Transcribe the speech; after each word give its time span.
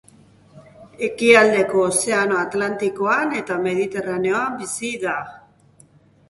Ekialdeko 1.07 1.83
Ozeano 1.89 2.39
Atlantikoan 2.45 3.37
eta 3.41 3.59
Mediterraneoan 3.67 4.57
bizi 4.63 4.91
da. 5.07 5.15